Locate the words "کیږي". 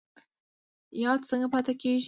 1.81-1.99